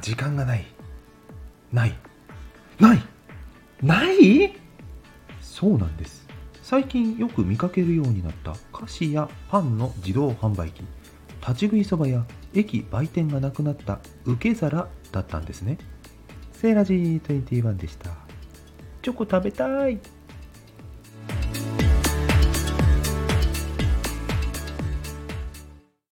[0.00, 0.66] 時間がない。
[1.72, 1.94] ない。
[2.78, 3.02] ない。
[3.82, 4.56] ない？
[5.40, 6.26] そうなんです。
[6.62, 8.54] 最近よく見かけるようになった。
[8.72, 10.82] 菓子やパンの自動販売機。
[11.40, 12.24] 立ち食いそばや
[12.54, 14.00] 駅売店がなくなった。
[14.24, 15.78] 受け皿だったんですね。
[16.52, 18.10] セーラジー21でした。
[19.02, 19.98] チョコ食べたい。